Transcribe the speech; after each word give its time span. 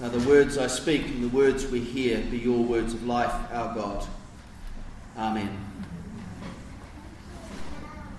Now, 0.00 0.08
the 0.08 0.26
words 0.26 0.56
I 0.56 0.66
speak 0.66 1.04
and 1.08 1.22
the 1.22 1.28
words 1.28 1.66
we 1.66 1.80
hear 1.80 2.22
be 2.30 2.38
your 2.38 2.64
words 2.64 2.94
of 2.94 3.04
life, 3.06 3.34
our 3.52 3.74
God. 3.74 4.06
Amen. 5.14 5.50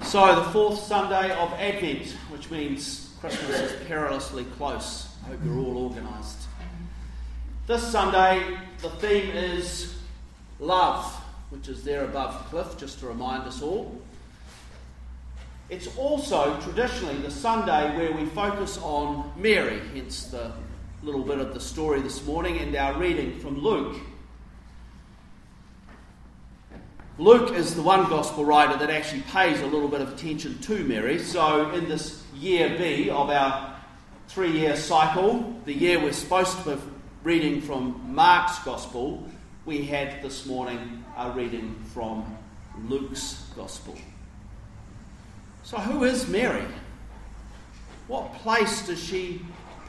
So, 0.03 0.35
the 0.35 0.43
fourth 0.51 0.77
Sunday 0.77 1.31
of 1.31 1.51
Advent, 1.53 2.11
which 2.29 2.51
means 2.51 3.15
Christmas 3.19 3.49
is 3.49 3.87
perilously 3.87 4.43
close. 4.57 5.07
I 5.25 5.29
hope 5.29 5.39
you're 5.43 5.57
all 5.57 5.87
organised. 5.87 6.37
This 7.65 7.81
Sunday, 7.87 8.59
the 8.83 8.89
theme 8.91 9.31
is 9.31 9.95
love, 10.59 11.03
which 11.49 11.67
is 11.67 11.83
there 11.83 12.05
above 12.05 12.37
the 12.43 12.49
cliff, 12.49 12.77
just 12.77 12.99
to 12.99 13.07
remind 13.07 13.47
us 13.47 13.63
all. 13.63 13.99
It's 15.71 15.97
also 15.97 16.59
traditionally 16.59 17.17
the 17.17 17.31
Sunday 17.31 17.97
where 17.97 18.11
we 18.11 18.25
focus 18.25 18.77
on 18.83 19.31
Mary, 19.35 19.81
hence 19.95 20.25
the 20.25 20.51
little 21.03 21.23
bit 21.23 21.39
of 21.39 21.53
the 21.55 21.59
story 21.59 21.99
this 21.99 22.23
morning 22.27 22.59
and 22.59 22.75
our 22.75 22.93
reading 22.99 23.39
from 23.39 23.57
Luke. 23.57 23.97
Luke 27.17 27.55
is 27.55 27.73
the 27.73 27.81
one 27.81 28.07
gospel 28.07 28.45
writer 28.45 28.77
that 28.77 28.91
actually 28.91 29.23
pays 29.23 29.59
a 29.61 29.65
little 29.65 29.87
bit 29.87 30.01
of 30.01 30.13
attention 30.13 30.59
to 30.59 30.83
Mary. 30.83 31.17
So, 31.17 31.71
in 31.71 31.89
this 31.89 32.23
year 32.35 32.77
B 32.77 33.09
of 33.09 33.31
our 33.31 33.75
three 34.27 34.51
year 34.51 34.75
cycle, 34.75 35.59
the 35.65 35.73
year 35.73 35.99
we're 35.99 36.13
supposed 36.13 36.55
to 36.63 36.75
be 36.75 36.81
reading 37.23 37.61
from 37.61 38.13
Mark's 38.13 38.59
gospel, 38.59 39.27
we 39.65 39.83
had 39.83 40.21
this 40.21 40.45
morning 40.45 41.03
a 41.17 41.31
reading 41.31 41.75
from 41.95 42.37
Luke's 42.87 43.43
gospel. 43.55 43.95
So, 45.63 45.77
who 45.77 46.03
is 46.03 46.27
Mary? 46.27 46.65
What 48.07 48.33
place 48.35 48.85
does 48.85 49.03
she 49.03 49.41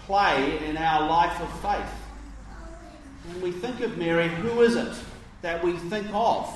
play 0.07 0.67
in 0.67 0.77
our 0.77 1.09
life 1.09 1.41
of 1.41 1.61
faith. 1.61 1.93
When 3.27 3.41
we 3.41 3.53
think 3.53 3.81
of 3.81 3.99
Mary, 3.99 4.29
who 4.29 4.63
is 4.63 4.77
it 4.77 4.95
that 5.43 5.63
we 5.63 5.73
think 5.73 6.07
of? 6.13 6.53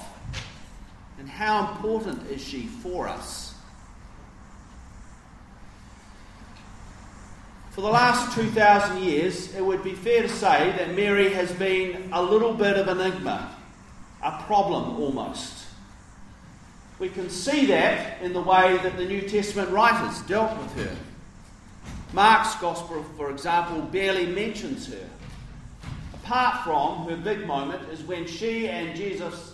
And 1.18 1.28
how 1.28 1.72
important 1.72 2.28
is 2.30 2.42
she 2.42 2.66
for 2.66 3.08
us? 3.08 3.54
For 7.70 7.82
the 7.82 7.88
last 7.88 8.34
2,000 8.34 9.02
years, 9.02 9.54
it 9.54 9.64
would 9.64 9.84
be 9.84 9.92
fair 9.92 10.22
to 10.22 10.28
say 10.28 10.72
that 10.78 10.94
Mary 10.94 11.28
has 11.34 11.52
been 11.52 12.08
a 12.10 12.22
little 12.22 12.54
bit 12.54 12.78
of 12.78 12.88
an 12.88 13.00
enigma, 13.00 13.54
a 14.22 14.42
problem 14.44 14.98
almost. 14.98 15.66
We 16.98 17.10
can 17.10 17.28
see 17.28 17.66
that 17.66 18.22
in 18.22 18.32
the 18.32 18.40
way 18.40 18.78
that 18.78 18.96
the 18.96 19.04
New 19.04 19.28
Testament 19.28 19.68
writers 19.68 20.22
dealt 20.22 20.56
with 20.56 20.72
her. 20.76 20.96
Mark's 22.16 22.54
Gospel, 22.54 23.04
for 23.18 23.30
example, 23.30 23.82
barely 23.82 24.24
mentions 24.24 24.90
her. 24.90 25.06
Apart 26.14 26.64
from 26.64 27.06
her 27.10 27.16
big 27.18 27.46
moment 27.46 27.86
is 27.90 28.02
when 28.04 28.26
she 28.26 28.68
and 28.68 28.96
Jesus' 28.96 29.52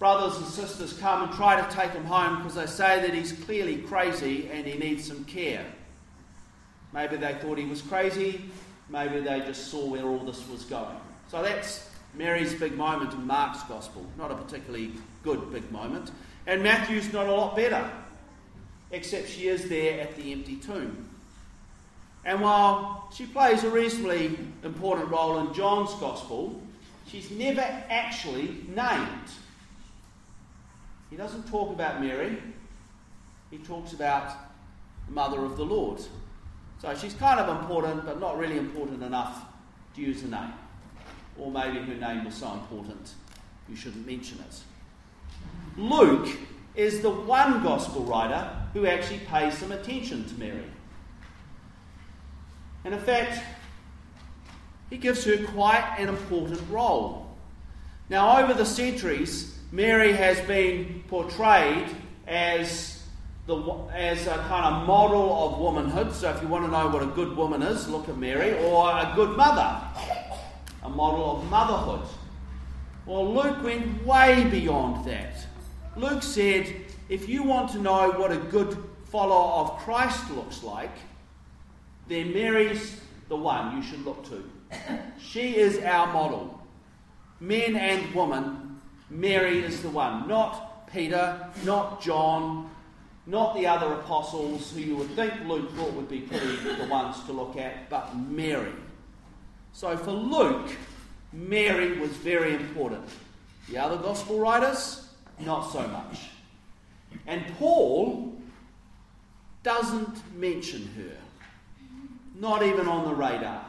brothers 0.00 0.36
and 0.38 0.46
sisters 0.46 0.94
come 0.94 1.22
and 1.22 1.32
try 1.32 1.60
to 1.60 1.72
take 1.72 1.92
him 1.92 2.04
home 2.04 2.38
because 2.38 2.56
they 2.56 2.66
say 2.66 3.00
that 3.00 3.14
he's 3.14 3.30
clearly 3.44 3.76
crazy 3.82 4.50
and 4.52 4.66
he 4.66 4.80
needs 4.80 5.06
some 5.06 5.24
care. 5.26 5.64
Maybe 6.92 7.16
they 7.16 7.34
thought 7.34 7.56
he 7.56 7.66
was 7.66 7.82
crazy, 7.82 8.40
maybe 8.88 9.20
they 9.20 9.38
just 9.38 9.68
saw 9.68 9.86
where 9.86 10.06
all 10.06 10.24
this 10.24 10.48
was 10.48 10.64
going. 10.64 10.96
So 11.28 11.40
that's 11.40 11.88
Mary's 12.14 12.52
big 12.52 12.76
moment 12.76 13.12
in 13.12 13.24
Mark's 13.28 13.62
Gospel. 13.62 14.04
Not 14.18 14.32
a 14.32 14.34
particularly 14.34 14.90
good 15.22 15.52
big 15.52 15.70
moment. 15.70 16.10
And 16.48 16.64
Matthew's 16.64 17.12
not 17.12 17.28
a 17.28 17.32
lot 17.32 17.54
better, 17.54 17.88
except 18.90 19.28
she 19.28 19.46
is 19.46 19.68
there 19.68 20.00
at 20.00 20.16
the 20.16 20.32
empty 20.32 20.56
tomb. 20.56 21.09
And 22.24 22.40
while 22.40 23.08
she 23.14 23.26
plays 23.26 23.64
a 23.64 23.70
reasonably 23.70 24.38
important 24.62 25.10
role 25.10 25.38
in 25.38 25.54
John's 25.54 25.94
Gospel, 25.94 26.60
she's 27.06 27.30
never 27.30 27.62
actually 27.88 28.64
named. 28.68 29.28
He 31.08 31.16
doesn't 31.16 31.48
talk 31.48 31.72
about 31.72 32.00
Mary, 32.00 32.38
he 33.50 33.58
talks 33.58 33.92
about 33.92 34.32
the 35.06 35.12
mother 35.12 35.44
of 35.44 35.56
the 35.56 35.64
Lord. 35.64 36.00
So 36.80 36.94
she's 36.94 37.14
kind 37.14 37.40
of 37.40 37.60
important, 37.60 38.06
but 38.06 38.20
not 38.20 38.38
really 38.38 38.58
important 38.58 39.02
enough 39.02 39.44
to 39.96 40.00
use 40.00 40.22
a 40.22 40.28
name. 40.28 40.52
Or 41.38 41.50
maybe 41.50 41.78
her 41.78 41.94
name 41.94 42.24
was 42.24 42.34
so 42.34 42.52
important 42.52 43.14
you 43.70 43.76
shouldn't 43.76 44.06
mention 44.06 44.38
it. 44.40 44.60
Luke 45.76 46.28
is 46.74 47.00
the 47.00 47.10
one 47.10 47.62
gospel 47.62 48.02
writer 48.02 48.50
who 48.72 48.86
actually 48.86 49.20
pays 49.20 49.56
some 49.56 49.72
attention 49.72 50.24
to 50.24 50.34
Mary. 50.34 50.64
And 52.84 52.94
in 52.94 53.00
fact, 53.00 53.42
he 54.88 54.96
gives 54.96 55.24
her 55.24 55.36
quite 55.46 55.96
an 55.98 56.08
important 56.08 56.60
role. 56.70 57.36
Now, 58.08 58.42
over 58.42 58.54
the 58.54 58.66
centuries, 58.66 59.56
Mary 59.70 60.12
has 60.12 60.40
been 60.40 61.04
portrayed 61.06 61.86
as, 62.26 63.02
the, 63.46 63.56
as 63.94 64.26
a 64.26 64.34
kind 64.48 64.74
of 64.74 64.86
model 64.86 65.46
of 65.46 65.60
womanhood. 65.60 66.12
So, 66.12 66.30
if 66.30 66.42
you 66.42 66.48
want 66.48 66.64
to 66.64 66.70
know 66.70 66.88
what 66.88 67.02
a 67.02 67.06
good 67.06 67.36
woman 67.36 67.62
is, 67.62 67.88
look 67.88 68.08
at 68.08 68.16
Mary, 68.16 68.58
or 68.64 68.90
a 68.90 69.12
good 69.14 69.36
mother, 69.36 69.80
a 70.82 70.88
model 70.88 71.36
of 71.36 71.50
motherhood. 71.50 72.08
Well, 73.06 73.32
Luke 73.32 73.62
went 73.62 74.04
way 74.04 74.48
beyond 74.50 75.04
that. 75.06 75.36
Luke 75.96 76.22
said, 76.22 76.74
if 77.08 77.28
you 77.28 77.42
want 77.42 77.70
to 77.72 77.78
know 77.78 78.10
what 78.12 78.32
a 78.32 78.36
good 78.36 78.76
follower 79.04 79.52
of 79.52 79.78
Christ 79.78 80.30
looks 80.30 80.62
like, 80.62 80.92
then 82.10 82.32
Mary's 82.32 83.00
the 83.28 83.36
one 83.36 83.76
you 83.76 83.82
should 83.82 84.04
look 84.04 84.28
to. 84.28 84.44
She 85.20 85.56
is 85.56 85.78
our 85.84 86.12
model. 86.12 86.60
Men 87.38 87.76
and 87.76 88.12
women, 88.14 88.80
Mary 89.08 89.60
is 89.60 89.80
the 89.80 89.90
one. 89.90 90.28
Not 90.28 90.88
Peter, 90.92 91.48
not 91.64 92.02
John, 92.02 92.68
not 93.26 93.54
the 93.54 93.66
other 93.66 93.92
apostles 93.92 94.72
who 94.72 94.80
you 94.80 94.96
would 94.96 95.10
think 95.10 95.32
Luke 95.46 95.72
thought 95.76 95.92
would 95.92 96.08
be 96.08 96.20
pretty 96.20 96.56
the 96.56 96.86
ones 96.86 97.22
to 97.26 97.32
look 97.32 97.56
at, 97.56 97.88
but 97.88 98.16
Mary. 98.16 98.72
So 99.72 99.96
for 99.96 100.10
Luke, 100.10 100.68
Mary 101.32 101.98
was 102.00 102.10
very 102.10 102.54
important. 102.54 103.08
The 103.68 103.78
other 103.78 103.96
gospel 103.96 104.40
writers, 104.40 105.08
not 105.38 105.70
so 105.70 105.86
much. 105.86 106.30
And 107.28 107.44
Paul 107.56 108.36
doesn't 109.62 110.36
mention 110.36 110.90
her 110.96 111.16
not 112.40 112.62
even 112.62 112.88
on 112.88 113.04
the 113.04 113.14
radar. 113.14 113.64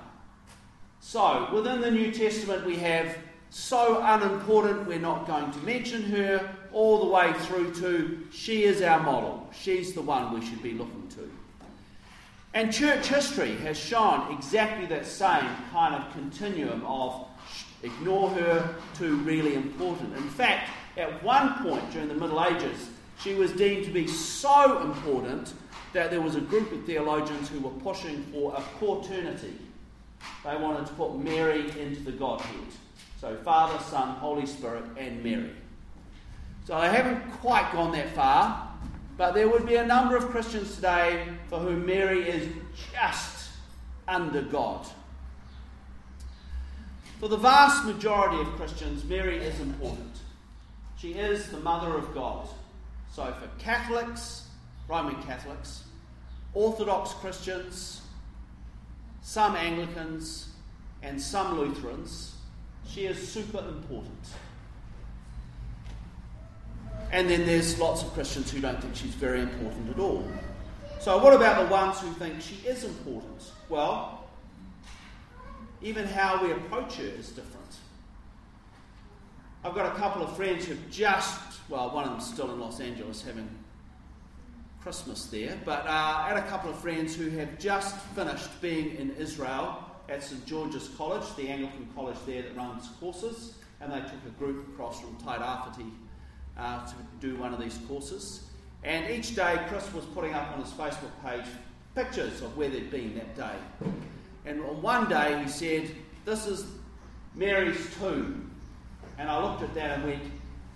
So, 1.01 1.49
within 1.53 1.81
the 1.81 1.91
New 1.91 2.11
Testament, 2.11 2.65
we 2.65 2.77
have 2.77 3.17
so 3.49 4.01
unimportant 4.01 4.87
we're 4.87 4.99
not 4.99 5.27
going 5.27 5.51
to 5.51 5.59
mention 5.59 6.03
her, 6.03 6.55
all 6.71 6.99
the 6.99 7.11
way 7.11 7.33
through 7.39 7.73
to 7.73 8.25
she 8.31 8.63
is 8.63 8.81
our 8.81 9.01
model. 9.01 9.49
She's 9.51 9.93
the 9.93 10.01
one 10.01 10.33
we 10.33 10.45
should 10.45 10.63
be 10.63 10.71
looking 10.71 11.07
to. 11.15 11.29
And 12.53 12.71
church 12.71 13.07
history 13.07 13.55
has 13.57 13.77
shown 13.77 14.33
exactly 14.33 14.85
that 14.87 15.05
same 15.05 15.49
kind 15.71 15.95
of 15.95 16.11
continuum 16.13 16.85
of 16.85 17.27
ignore 17.83 18.29
her 18.29 18.75
to 18.99 19.17
really 19.17 19.55
important. 19.55 20.15
In 20.15 20.29
fact, 20.29 20.69
at 20.97 21.21
one 21.23 21.61
point 21.63 21.91
during 21.91 22.07
the 22.07 22.13
Middle 22.13 22.43
Ages, 22.43 22.89
she 23.21 23.33
was 23.33 23.51
deemed 23.51 23.85
to 23.85 23.91
be 23.91 24.07
so 24.07 24.81
important 24.81 25.53
that 25.93 26.11
there 26.11 26.21
was 26.21 26.35
a 26.35 26.41
group 26.41 26.71
of 26.71 26.85
theologians 26.85 27.49
who 27.49 27.59
were 27.59 27.69
pushing 27.81 28.23
for 28.31 28.53
a 28.55 28.61
quaternity. 28.77 29.53
They 30.43 30.55
wanted 30.55 30.87
to 30.87 30.93
put 30.93 31.17
Mary 31.17 31.65
into 31.79 32.01
the 32.01 32.11
Godhead. 32.11 32.67
So 33.19 33.35
Father, 33.37 33.81
Son, 33.83 34.15
Holy 34.15 34.45
Spirit, 34.45 34.83
and 34.97 35.23
Mary. 35.23 35.51
So 36.65 36.79
they 36.79 36.89
haven't 36.89 37.29
quite 37.39 37.71
gone 37.73 37.91
that 37.93 38.09
far, 38.15 38.69
but 39.17 39.33
there 39.33 39.49
would 39.49 39.65
be 39.65 39.75
a 39.75 39.85
number 39.85 40.15
of 40.15 40.29
Christians 40.29 40.75
today 40.75 41.27
for 41.49 41.59
whom 41.59 41.85
Mary 41.85 42.27
is 42.27 42.47
just 42.93 43.49
under 44.07 44.41
God. 44.41 44.85
For 47.19 47.27
the 47.27 47.37
vast 47.37 47.85
majority 47.85 48.41
of 48.41 48.47
Christians, 48.55 49.03
Mary 49.03 49.37
is 49.37 49.59
important. 49.59 50.17
She 50.97 51.13
is 51.13 51.49
the 51.49 51.59
mother 51.59 51.95
of 51.95 52.13
God. 52.15 52.47
So 53.11 53.25
for 53.39 53.47
Catholics, 53.59 54.47
Roman 54.87 55.21
Catholics, 55.23 55.83
Orthodox 56.53 57.13
Christians, 57.13 58.01
some 59.21 59.55
Anglicans, 59.55 60.49
and 61.01 61.19
some 61.19 61.57
Lutherans, 61.57 62.35
she 62.87 63.05
is 63.05 63.31
super 63.31 63.59
important. 63.59 64.27
And 67.11 67.29
then 67.29 67.45
there's 67.45 67.79
lots 67.79 68.03
of 68.03 68.13
Christians 68.13 68.51
who 68.51 68.59
don't 68.59 68.81
think 68.81 68.95
she's 68.95 69.15
very 69.15 69.41
important 69.41 69.89
at 69.89 69.99
all. 69.99 70.25
So, 70.99 71.17
what 71.21 71.33
about 71.33 71.67
the 71.67 71.73
ones 71.73 71.99
who 71.99 72.11
think 72.13 72.41
she 72.41 72.55
is 72.67 72.83
important? 72.83 73.51
Well, 73.69 74.25
even 75.81 76.05
how 76.05 76.43
we 76.43 76.51
approach 76.51 76.95
her 76.95 77.03
is 77.03 77.29
different. 77.29 77.57
I've 79.63 79.75
got 79.75 79.95
a 79.95 79.99
couple 79.99 80.23
of 80.23 80.35
friends 80.35 80.65
who've 80.65 80.89
just, 80.89 81.39
well, 81.69 81.89
one 81.89 82.05
of 82.05 82.11
them's 82.11 82.31
still 82.31 82.51
in 82.51 82.59
Los 82.59 82.79
Angeles 82.79 83.21
having 83.23 83.47
Christmas 84.81 85.25
there, 85.27 85.57
but 85.63 85.85
uh, 85.85 85.89
I 85.89 86.29
had 86.29 86.37
a 86.37 86.47
couple 86.47 86.69
of 86.69 86.79
friends 86.79 87.15
who 87.15 87.29
have 87.29 87.59
just 87.59 87.95
finished 88.15 88.61
being 88.61 88.95
in 88.95 89.11
Israel 89.11 89.83
at 90.09 90.23
St 90.23 90.45
George's 90.45 90.89
College, 90.97 91.23
the 91.35 91.47
Anglican 91.49 91.87
college 91.95 92.17
there 92.25 92.41
that 92.41 92.55
runs 92.55 92.87
courses, 92.99 93.55
and 93.79 93.91
they 93.91 93.99
took 93.99 94.25
a 94.25 94.31
group 94.39 94.67
across 94.69 94.99
from 94.99 95.15
Tairāwhiti 95.17 95.91
uh, 96.57 96.85
to 96.85 96.95
do 97.19 97.35
one 97.37 97.53
of 97.53 97.59
these 97.59 97.77
courses. 97.87 98.49
And 98.83 99.09
each 99.11 99.35
day, 99.35 99.59
Chris 99.67 99.91
was 99.93 100.05
putting 100.05 100.33
up 100.33 100.51
on 100.53 100.63
his 100.63 100.71
Facebook 100.71 101.11
page 101.23 101.45
pictures 101.93 102.41
of 102.41 102.57
where 102.57 102.69
they'd 102.69 102.89
been 102.89 103.15
that 103.15 103.35
day. 103.35 103.89
And 104.45 104.61
on 104.61 104.81
one 104.81 105.07
day, 105.07 105.41
he 105.43 105.49
said, 105.49 105.89
This 106.25 106.47
is 106.47 106.65
Mary's 107.35 107.95
tomb. 107.99 108.49
And 109.19 109.29
I 109.29 109.41
looked 109.43 109.61
at 109.61 109.73
that 109.75 109.99
and 109.99 110.05
went, 110.05 110.23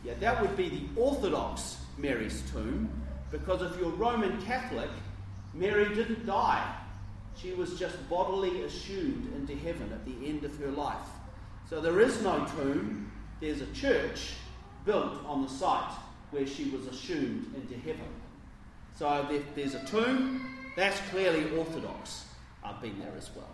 Yeah, 0.03 0.13
that 0.19 0.39
would 0.41 0.55
be 0.55 0.69
the 0.69 1.01
Orthodox 1.01 1.77
Mary's 1.97 2.43
tomb, 2.51 2.89
because 3.37 3.61
if 3.61 3.77
you're 3.77 3.89
Roman 3.89 4.41
Catholic, 4.43 4.89
Mary 5.53 5.93
didn't 5.93 6.25
die. 6.25 6.75
She 7.35 7.51
was 7.53 7.77
just 7.77 7.97
bodily 8.09 8.61
assumed 8.61 9.33
into 9.35 9.55
heaven 9.55 9.91
at 9.91 10.05
the 10.05 10.27
end 10.27 10.45
of 10.45 10.57
her 10.59 10.71
life. 10.71 11.07
So 11.69 11.81
there 11.81 11.99
is 11.99 12.21
no 12.21 12.45
tomb, 12.57 13.11
there's 13.41 13.61
a 13.61 13.67
church 13.73 14.35
built 14.85 15.19
on 15.25 15.41
the 15.41 15.49
site 15.49 15.91
where 16.31 16.47
she 16.47 16.69
was 16.69 16.87
assumed 16.87 17.53
into 17.55 17.75
heaven. 17.75 18.07
So 18.97 19.27
if 19.29 19.43
there's 19.53 19.75
a 19.75 19.83
tomb, 19.85 20.55
that's 20.77 20.99
clearly 21.09 21.57
orthodox. 21.57 22.25
I've 22.63 22.81
been 22.81 22.97
there 22.99 23.13
as 23.17 23.29
well. 23.35 23.53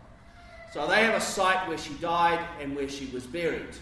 So 0.74 0.88
they 0.88 1.04
have 1.04 1.16
a 1.16 1.22
site 1.22 1.68
where 1.68 1.78
she 1.78 1.94
died 1.95 2.45
and 2.62 2.75
where 2.75 2.88
she 2.88 3.07
was 3.07 3.25
buried. 3.25 3.75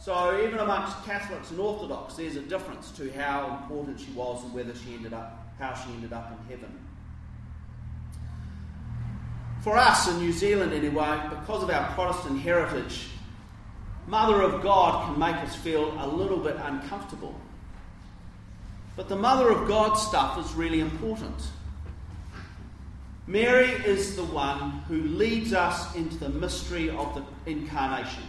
So 0.00 0.42
even 0.44 0.58
amongst 0.58 1.04
Catholics 1.04 1.50
and 1.50 1.60
Orthodox, 1.60 2.14
there's 2.14 2.34
a 2.34 2.42
difference 2.42 2.90
to 2.92 3.12
how 3.12 3.60
important 3.62 4.00
she 4.00 4.10
was 4.12 4.42
and 4.42 4.52
whether 4.52 4.74
she 4.74 4.94
ended 4.94 5.12
up, 5.12 5.41
how 5.62 5.74
she 5.74 5.90
ended 5.92 6.12
up 6.12 6.32
in 6.32 6.56
heaven. 6.56 6.78
For 9.62 9.78
us 9.78 10.08
in 10.08 10.18
New 10.18 10.32
Zealand, 10.32 10.72
anyway, 10.72 11.20
because 11.30 11.62
of 11.62 11.70
our 11.70 11.92
Protestant 11.92 12.40
heritage, 12.40 13.06
Mother 14.08 14.42
of 14.42 14.60
God 14.60 15.06
can 15.06 15.20
make 15.20 15.36
us 15.36 15.54
feel 15.54 15.96
a 16.00 16.06
little 16.08 16.38
bit 16.38 16.56
uncomfortable. 16.56 17.34
But 18.96 19.08
the 19.08 19.14
Mother 19.14 19.50
of 19.50 19.68
God 19.68 19.94
stuff 19.94 20.44
is 20.44 20.52
really 20.54 20.80
important. 20.80 21.40
Mary 23.28 23.68
is 23.68 24.16
the 24.16 24.24
one 24.24 24.82
who 24.88 25.00
leads 25.02 25.52
us 25.52 25.94
into 25.94 26.16
the 26.16 26.28
mystery 26.28 26.90
of 26.90 27.14
the 27.14 27.50
incarnation. 27.50 28.24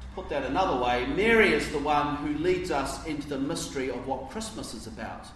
To 0.00 0.06
put 0.16 0.28
that 0.30 0.42
another 0.42 0.84
way, 0.84 1.06
Mary 1.06 1.52
is 1.52 1.70
the 1.70 1.78
one 1.78 2.16
who 2.16 2.36
leads 2.42 2.72
us 2.72 3.06
into 3.06 3.28
the 3.28 3.38
mystery 3.38 3.90
of 3.90 4.08
what 4.08 4.30
Christmas 4.30 4.74
is 4.74 4.88
about. 4.88 5.26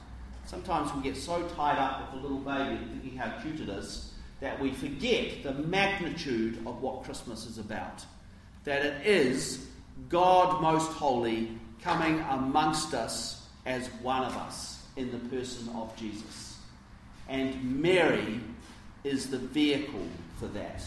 Sometimes 0.48 0.90
we 0.94 1.02
get 1.02 1.14
so 1.14 1.46
tied 1.56 1.76
up 1.76 2.00
with 2.00 2.22
the 2.22 2.26
little 2.26 2.42
baby 2.42 2.82
thinking 2.90 3.18
how 3.18 3.38
cute 3.42 3.60
it 3.60 3.68
is 3.68 4.14
that 4.40 4.58
we 4.58 4.72
forget 4.72 5.42
the 5.42 5.52
magnitude 5.52 6.56
of 6.66 6.80
what 6.80 7.04
Christmas 7.04 7.44
is 7.44 7.58
about. 7.58 8.02
That 8.64 8.82
it 8.82 9.06
is 9.06 9.66
God 10.08 10.62
most 10.62 10.90
holy 10.92 11.50
coming 11.82 12.20
amongst 12.30 12.94
us 12.94 13.46
as 13.66 13.88
one 14.00 14.24
of 14.24 14.34
us 14.38 14.86
in 14.96 15.10
the 15.10 15.18
person 15.28 15.68
of 15.74 15.94
Jesus. 15.96 16.56
And 17.28 17.82
Mary 17.82 18.40
is 19.04 19.28
the 19.28 19.36
vehicle 19.36 20.06
for 20.38 20.46
that. 20.46 20.82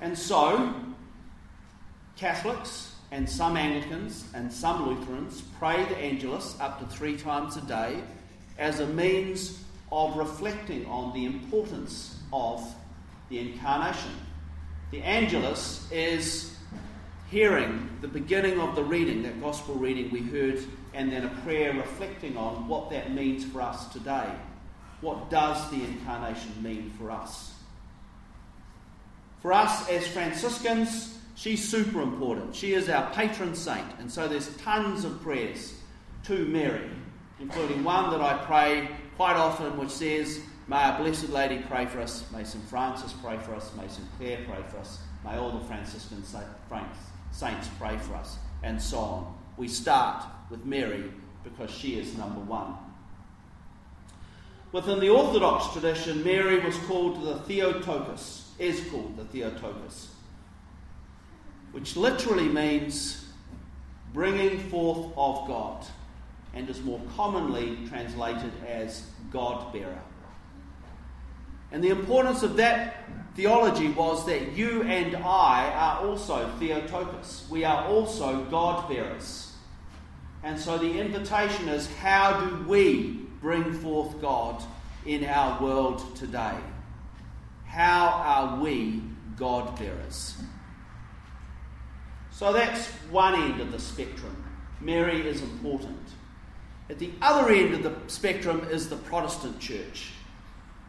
And 0.00 0.18
so, 0.18 0.74
Catholics 2.16 2.96
and 3.12 3.30
some 3.30 3.56
Anglicans 3.56 4.24
and 4.34 4.52
some 4.52 4.88
Lutherans 4.88 5.42
pray 5.60 5.84
the 5.84 5.96
Angelus 5.96 6.56
up 6.58 6.80
to 6.80 6.86
three 6.86 7.16
times 7.16 7.56
a 7.56 7.60
day 7.60 8.02
as 8.62 8.78
a 8.78 8.86
means 8.86 9.60
of 9.90 10.16
reflecting 10.16 10.86
on 10.86 11.12
the 11.12 11.24
importance 11.24 12.20
of 12.32 12.64
the 13.28 13.38
incarnation. 13.40 14.12
The 14.92 15.02
Angelus 15.02 15.90
is 15.90 16.54
hearing 17.28 17.90
the 18.02 18.08
beginning 18.08 18.60
of 18.60 18.76
the 18.76 18.84
reading, 18.84 19.24
that 19.24 19.40
gospel 19.40 19.74
reading 19.74 20.12
we 20.12 20.20
heard, 20.20 20.62
and 20.94 21.10
then 21.10 21.24
a 21.24 21.40
prayer 21.42 21.74
reflecting 21.74 22.36
on 22.36 22.68
what 22.68 22.88
that 22.90 23.12
means 23.12 23.44
for 23.44 23.60
us 23.60 23.92
today. 23.92 24.30
What 25.00 25.28
does 25.28 25.68
the 25.70 25.82
incarnation 25.82 26.52
mean 26.62 26.92
for 26.96 27.10
us? 27.10 27.54
For 29.40 29.52
us 29.52 29.88
as 29.88 30.06
Franciscans, 30.06 31.18
she's 31.34 31.68
super 31.68 32.00
important. 32.00 32.54
She 32.54 32.74
is 32.74 32.88
our 32.88 33.12
patron 33.12 33.56
saint, 33.56 33.86
and 33.98 34.12
so 34.12 34.28
there's 34.28 34.54
tons 34.58 35.04
of 35.04 35.20
prayers 35.20 35.74
to 36.24 36.44
Mary, 36.44 36.88
including 37.42 37.82
one 37.82 38.10
that 38.10 38.20
I 38.20 38.38
pray 38.44 38.88
quite 39.16 39.34
often, 39.34 39.76
which 39.76 39.90
says, 39.90 40.40
May 40.68 40.76
our 40.76 40.96
Blessed 40.96 41.30
Lady 41.30 41.58
pray 41.68 41.86
for 41.86 42.00
us. 42.00 42.24
May 42.32 42.44
St. 42.44 42.64
Francis 42.64 43.12
pray 43.20 43.36
for 43.38 43.54
us. 43.54 43.72
May 43.76 43.88
St. 43.88 44.06
Clare 44.16 44.38
pray 44.46 44.62
for 44.70 44.78
us. 44.78 45.00
May 45.24 45.36
all 45.36 45.50
the 45.50 45.64
Franciscan 45.66 46.22
saints 46.22 47.68
pray 47.78 47.98
for 47.98 48.14
us. 48.14 48.38
And 48.62 48.80
so 48.80 48.98
on. 48.98 49.38
We 49.56 49.66
start 49.66 50.24
with 50.50 50.64
Mary 50.64 51.10
because 51.42 51.70
she 51.70 51.98
is 51.98 52.16
number 52.16 52.40
one. 52.40 52.76
Within 54.70 55.00
the 55.00 55.10
Orthodox 55.10 55.72
tradition, 55.72 56.22
Mary 56.22 56.60
was 56.60 56.76
called 56.86 57.22
the 57.22 57.38
Theotokos, 57.40 58.52
is 58.58 58.88
called 58.90 59.16
the 59.16 59.24
Theotokos, 59.24 60.14
which 61.72 61.96
literally 61.96 62.48
means 62.48 63.26
bringing 64.14 64.58
forth 64.70 65.12
of 65.16 65.46
God, 65.46 65.84
and 66.54 66.68
is 66.68 66.82
more 66.82 67.00
commonly 67.16 67.78
translated 67.88 68.52
as 68.66 69.06
God 69.30 69.72
bearer. 69.72 70.02
And 71.70 71.82
the 71.82 71.88
importance 71.88 72.42
of 72.42 72.56
that 72.56 72.96
theology 73.34 73.88
was 73.88 74.26
that 74.26 74.52
you 74.52 74.82
and 74.82 75.16
I 75.16 75.70
are 75.70 76.06
also 76.06 76.50
Theotokos. 76.58 77.46
We 77.50 77.64
are 77.64 77.86
also 77.86 78.44
God 78.44 78.88
bearers. 78.88 79.52
And 80.42 80.58
so 80.58 80.76
the 80.76 80.98
invitation 80.98 81.68
is 81.68 81.90
how 81.96 82.40
do 82.40 82.68
we 82.68 83.20
bring 83.40 83.72
forth 83.72 84.20
God 84.20 84.62
in 85.06 85.24
our 85.24 85.62
world 85.62 86.16
today? 86.16 86.56
How 87.64 88.08
are 88.08 88.60
we 88.60 89.02
God 89.36 89.78
bearers? 89.78 90.36
So 92.32 92.52
that's 92.52 92.88
one 93.10 93.34
end 93.34 93.60
of 93.60 93.72
the 93.72 93.78
spectrum. 93.78 94.44
Mary 94.80 95.26
is 95.26 95.42
important. 95.42 95.98
At 96.90 96.98
the 96.98 97.10
other 97.22 97.50
end 97.52 97.74
of 97.74 97.82
the 97.82 97.94
spectrum 98.08 98.66
is 98.70 98.88
the 98.88 98.96
Protestant 98.96 99.58
church. 99.60 100.10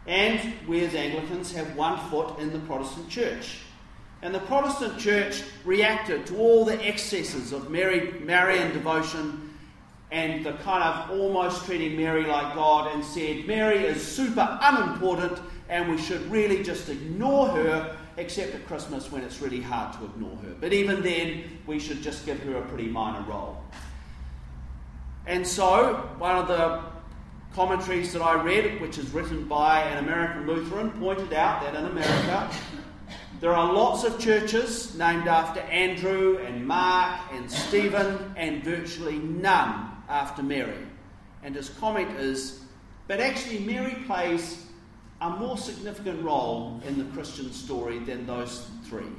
And 0.06 0.54
we 0.68 0.84
as 0.84 0.96
Anglicans 0.96 1.54
have 1.54 1.76
one 1.76 1.98
foot 2.10 2.40
in 2.40 2.52
the 2.52 2.60
Protestant 2.60 3.10
church. 3.10 3.60
And 4.22 4.34
the 4.34 4.40
Protestant 4.40 5.00
church 5.00 5.44
reacted 5.66 6.26
to 6.28 6.38
all 6.38 6.66
the 6.66 6.82
excesses 6.86 7.52
of 7.52 7.70
Mary, 7.70 8.14
Marian 8.22 8.72
devotion 8.74 9.54
and 10.12 10.46
the 10.46 10.54
kind 10.54 10.84
of 10.84 11.10
almost 11.20 11.66
treating 11.66 11.98
Mary 11.98 12.24
like 12.24 12.54
God 12.54 12.94
and 12.94 13.04
said, 13.04 13.48
Mary 13.48 13.80
is 13.80 14.02
super 14.02 14.60
unimportant 14.62 15.40
and 15.70 15.90
we 15.90 15.98
should 15.98 16.30
really 16.32 16.64
just 16.64 16.88
ignore 16.88 17.48
her, 17.48 17.98
except 18.18 18.54
at 18.54 18.68
Christmas 18.68 19.12
when 19.12 19.24
it's 19.24 19.42
really 19.42 19.62
hard 19.62 19.92
to 19.98 20.06
ignore 20.06 20.36
her. 20.38 20.54
But 20.62 20.72
even 20.72 21.02
then, 21.02 21.44
we 21.66 21.80
should 21.80 22.04
just 22.04 22.26
give 22.26 22.40
her 22.44 22.58
a 22.58 22.62
pretty 22.62 22.88
minor 22.88 23.28
role. 23.28 23.58
And 25.26 25.46
so, 25.46 26.10
one 26.18 26.36
of 26.36 26.48
the 26.48 26.82
commentaries 27.56 28.12
that 28.14 28.22
I 28.22 28.42
read, 28.42 28.82
which 28.82 28.98
is 28.98 29.12
written 29.12 29.46
by 29.46 29.82
an 29.82 30.04
American 30.04 30.48
Lutheran, 30.48 30.92
pointed 30.92 31.34
out 31.34 31.62
that 31.62 31.76
in 31.76 31.86
America 31.86 32.50
there 33.40 33.54
are 33.54 33.72
lots 33.74 34.04
of 34.04 34.20
churches 34.20 34.98
named 34.98 35.28
after 35.28 35.60
Andrew 35.62 36.38
and 36.38 36.66
Mark 36.66 37.20
and 37.32 37.50
Stephen, 37.50 38.34
and 38.36 38.64
virtually 38.64 39.20
none 39.20 39.92
after 40.10 40.44
Mary. 40.44 40.88
And 41.44 41.56
his 41.56 41.70
comment 41.70 42.20
is 42.20 42.64
but 43.08 43.20
actually, 43.20 43.60
Mary 43.60 43.96
plays 44.06 44.66
a 45.20 45.30
more 45.30 45.58
significant 45.58 46.24
role 46.24 46.82
in 46.88 46.98
the 46.98 47.04
Christian 47.14 47.52
story 47.52 48.00
than 48.00 48.26
those 48.26 48.70
three. 48.86 49.12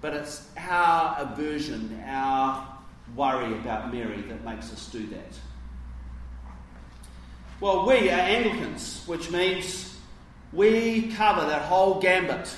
But 0.00 0.14
it's 0.14 0.48
our 0.56 1.16
aversion, 1.20 2.02
our 2.04 2.71
worry 3.14 3.52
about 3.54 3.92
Mary 3.92 4.22
that 4.22 4.44
makes 4.44 4.72
us 4.72 4.88
do 4.88 5.06
that. 5.08 5.38
Well, 7.60 7.86
we 7.86 8.10
are 8.10 8.18
Anglicans, 8.18 9.04
which 9.06 9.30
means 9.30 9.96
we 10.52 11.12
cover 11.12 11.46
that 11.46 11.62
whole 11.62 12.00
gambit. 12.00 12.54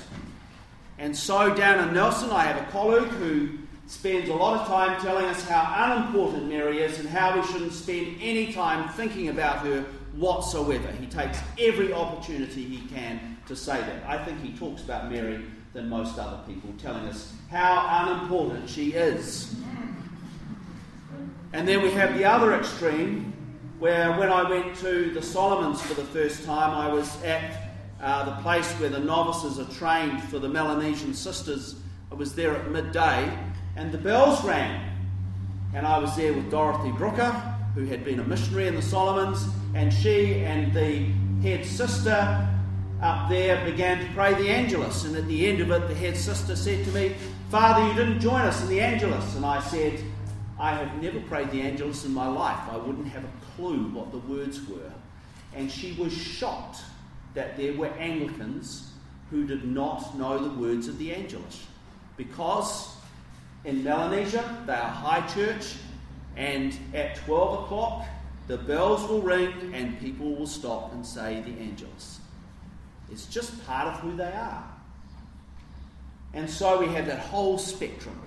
And 0.97 1.15
so 1.15 1.53
down 1.53 1.87
in 1.87 1.93
Nelson, 1.93 2.31
I 2.31 2.43
have 2.43 2.67
a 2.67 2.71
colleague 2.71 3.09
who 3.09 3.49
spends 3.87 4.29
a 4.29 4.33
lot 4.33 4.61
of 4.61 4.67
time 4.67 4.99
telling 5.01 5.25
us 5.25 5.47
how 5.47 5.91
unimportant 5.91 6.47
Mary 6.47 6.79
is 6.79 6.99
and 6.99 7.07
how 7.07 7.39
we 7.39 7.45
shouldn't 7.47 7.73
spend 7.73 8.17
any 8.19 8.51
time 8.51 8.89
thinking 8.89 9.29
about 9.29 9.59
her 9.59 9.85
whatsoever. 10.15 10.91
He 10.93 11.05
takes 11.05 11.39
every 11.59 11.93
opportunity 11.93 12.63
he 12.63 12.87
can 12.87 13.37
to 13.47 13.55
say 13.55 13.79
that. 13.79 14.03
I 14.07 14.23
think 14.23 14.41
he 14.41 14.57
talks 14.57 14.81
about 14.81 15.11
Mary 15.11 15.45
than 15.73 15.89
most 15.89 16.17
other 16.17 16.41
people, 16.47 16.73
telling 16.77 17.05
us 17.07 17.33
how 17.51 18.07
unimportant 18.07 18.69
she 18.69 18.93
is. 18.93 19.53
And 21.55 21.65
then 21.65 21.81
we 21.81 21.91
have 21.91 22.17
the 22.17 22.25
other 22.25 22.53
extreme, 22.53 23.31
where 23.79 24.19
when 24.19 24.29
I 24.29 24.43
went 24.43 24.75
to 24.79 25.09
the 25.11 25.21
Solomons 25.21 25.81
for 25.81 25.93
the 25.93 26.03
first 26.03 26.43
time, 26.43 26.71
I 26.71 26.93
was 26.93 27.23
at 27.23 27.71
uh, 28.01 28.25
the 28.25 28.41
place 28.41 28.69
where 28.73 28.89
the 28.89 28.99
novices 28.99 29.57
are 29.57 29.73
trained 29.73 30.21
for 30.23 30.37
the 30.37 30.49
Melanesian 30.49 31.13
sisters. 31.13 31.75
I 32.11 32.15
was 32.15 32.35
there 32.35 32.57
at 32.57 32.69
midday, 32.71 33.33
and 33.77 33.89
the 33.93 33.97
bells 33.97 34.43
rang. 34.43 34.81
And 35.73 35.87
I 35.87 35.97
was 35.97 36.13
there 36.17 36.33
with 36.33 36.51
Dorothy 36.51 36.91
Brooker, 36.91 37.31
who 37.73 37.85
had 37.85 38.03
been 38.03 38.19
a 38.19 38.25
missionary 38.25 38.67
in 38.67 38.75
the 38.75 38.81
Solomons, 38.81 39.47
and 39.75 39.93
she 39.93 40.43
and 40.43 40.73
the 40.73 41.05
head 41.41 41.65
sister 41.65 42.49
up 43.01 43.29
there 43.29 43.63
began 43.63 44.05
to 44.05 44.13
pray 44.13 44.33
the 44.33 44.49
Angelus. 44.49 45.05
And 45.05 45.15
at 45.15 45.25
the 45.29 45.47
end 45.47 45.61
of 45.61 45.71
it, 45.71 45.87
the 45.87 45.95
head 45.95 46.17
sister 46.17 46.57
said 46.57 46.83
to 46.83 46.91
me, 46.91 47.15
Father, 47.49 47.87
you 47.87 47.93
didn't 47.93 48.19
join 48.19 48.41
us 48.41 48.61
in 48.61 48.67
the 48.67 48.81
Angelus. 48.81 49.37
And 49.37 49.45
I 49.45 49.61
said, 49.61 50.03
I 50.57 50.73
have 50.75 51.01
never 51.01 51.19
prayed 51.21 51.51
the 51.51 51.61
Angelus 51.61 52.05
in 52.05 52.13
my 52.13 52.27
life. 52.27 52.59
I 52.71 52.77
wouldn't 52.77 53.07
have 53.07 53.23
a 53.23 53.31
clue 53.55 53.89
what 53.89 54.11
the 54.11 54.19
words 54.19 54.65
were. 54.67 54.91
And 55.53 55.69
she 55.69 55.93
was 55.93 56.13
shocked 56.13 56.81
that 57.33 57.57
there 57.57 57.73
were 57.73 57.87
Anglicans 57.87 58.91
who 59.29 59.45
did 59.45 59.65
not 59.65 60.17
know 60.17 60.37
the 60.37 60.59
words 60.59 60.87
of 60.87 60.97
the 60.97 61.13
Angelus. 61.13 61.65
Because 62.15 62.95
in 63.65 63.83
Melanesia, 63.83 64.63
they 64.65 64.73
are 64.73 64.89
high 64.89 65.27
church, 65.27 65.75
and 66.37 66.77
at 66.93 67.15
12 67.25 67.63
o'clock, 67.65 68.05
the 68.47 68.57
bells 68.57 69.09
will 69.09 69.21
ring 69.21 69.73
and 69.73 69.99
people 69.99 70.35
will 70.35 70.47
stop 70.47 70.93
and 70.93 71.05
say 71.05 71.41
the 71.41 71.59
Angelus. 71.59 72.19
It's 73.11 73.25
just 73.25 73.65
part 73.65 73.87
of 73.87 73.99
who 73.99 74.15
they 74.15 74.31
are. 74.31 74.63
And 76.33 76.49
so 76.49 76.79
we 76.79 76.87
have 76.87 77.07
that 77.07 77.19
whole 77.19 77.57
spectrum 77.57 78.19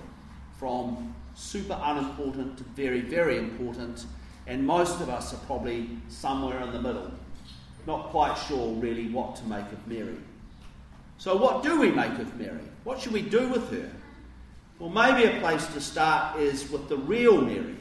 from 0.59 1.15
super 1.35 1.79
unimportant 1.83 2.59
to 2.59 2.65
very, 2.65 3.01
very 3.01 3.39
important, 3.39 4.07
and 4.47 4.67
most 4.67 5.01
of 5.01 5.09
us 5.09 5.33
are 5.33 5.39
probably 5.47 5.89
somewhere 6.09 6.61
in 6.63 6.73
the 6.73 6.83
middle, 6.83 7.11
not 7.87 8.09
quite 8.11 8.35
sure 8.35 8.75
really 8.75 9.09
what 9.09 9.37
to 9.37 9.45
make 9.45 9.71
of 9.73 9.87
Mary. 9.87 10.17
So, 11.19 11.37
what 11.37 11.63
do 11.63 11.81
we 11.81 11.91
make 11.91 12.19
of 12.19 12.37
Mary? 12.37 12.61
What 12.85 13.01
should 13.01 13.13
we 13.13 13.23
do 13.23 13.49
with 13.49 13.71
her? 13.71 13.91
Well, 14.79 14.91
maybe 14.91 15.29
a 15.29 15.41
place 15.41 15.67
to 15.69 15.81
start 15.81 16.39
is 16.39 16.71
with 16.71 16.89
the 16.89 16.97
real 16.97 17.41
Mary. 17.41 17.77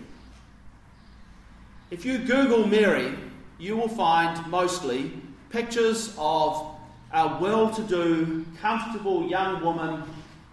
If 1.89 2.05
you 2.05 2.17
Google 2.17 2.67
Mary, 2.67 3.15
you 3.59 3.77
will 3.77 3.87
find 3.87 4.45
mostly 4.47 5.11
pictures 5.49 6.15
of 6.17 6.75
a 7.13 7.37
well 7.39 7.69
to 7.73 7.81
do, 7.83 8.45
comfortable 8.59 9.27
young 9.27 9.63
woman 9.63 10.03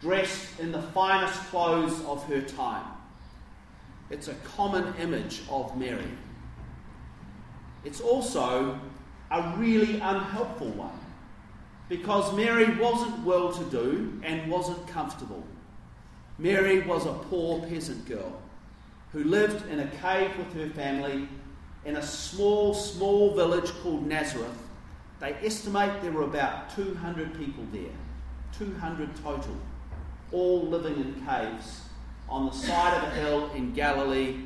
dressed 0.04 0.61
in 0.61 0.70
the 0.70 0.82
finest 0.82 1.40
clothes 1.49 1.99
of 2.04 2.23
her 2.26 2.42
time. 2.42 2.84
It's 4.11 4.28
a 4.28 4.34
common 4.54 4.92
image 5.00 5.40
of 5.49 5.78
Mary. 5.78 6.11
It's 7.87 8.02
also 8.02 8.78
a 9.30 9.54
really 9.56 9.94
unhelpful 10.00 10.73
one 10.73 11.00
because 11.88 12.37
Mary 12.37 12.76
wasn't 12.76 13.18
well 13.25 13.50
to 13.50 13.64
do 13.70 14.20
and 14.23 14.50
wasn't 14.50 14.87
comfortable. 14.88 15.42
Mary 16.37 16.80
was 16.80 17.06
a 17.06 17.14
poor 17.30 17.62
peasant 17.66 18.04
girl 18.04 18.42
who 19.11 19.25
lived 19.25 19.66
in 19.70 19.80
a 19.80 19.87
cave 20.02 20.37
with 20.37 20.52
her 20.52 20.68
family 20.75 21.26
in 21.87 21.96
a 21.96 22.02
small, 22.02 22.75
small 22.75 23.34
village 23.34 23.70
called 23.82 24.06
Nazareth. 24.06 24.68
They 25.20 25.32
estimate 25.42 26.02
there 26.02 26.12
were 26.12 26.25
about 26.25 26.76
200 26.76 27.38
people 27.38 27.64
there, 27.73 27.96
200 28.58 29.08
total, 29.23 29.56
all 30.34 30.62
living 30.62 30.96
in 30.96 31.24
caves 31.24 31.82
on 32.28 32.46
the 32.46 32.52
side 32.52 32.96
of 32.98 33.04
a 33.04 33.10
hill 33.12 33.50
in 33.54 33.72
Galilee, 33.72 34.40